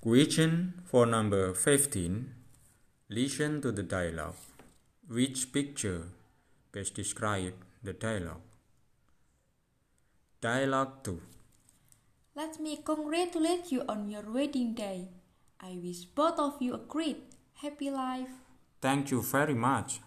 Question 0.00 0.80
for 0.86 1.04
number 1.04 1.52
15. 1.52 2.32
Listen 3.10 3.60
to 3.60 3.70
the 3.70 3.82
dialogue. 3.82 4.40
Which 5.06 5.52
picture 5.52 6.04
best 6.72 6.94
describes 6.94 7.52
the 7.82 7.92
dialogue? 7.92 8.40
Dialogue 10.40 11.04
2. 11.04 11.20
Let 12.34 12.58
me 12.60 12.78
congratulate 12.82 13.70
you 13.70 13.82
on 13.86 14.08
your 14.08 14.22
wedding 14.22 14.72
day. 14.72 15.08
I 15.60 15.78
wish 15.84 16.06
both 16.06 16.38
of 16.38 16.62
you 16.62 16.76
a 16.76 16.78
great, 16.78 17.20
happy 17.60 17.90
life. 17.90 18.32
Thank 18.80 19.10
you 19.10 19.20
very 19.20 19.52
much. 19.52 20.00